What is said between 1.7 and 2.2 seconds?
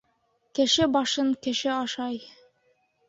ашай.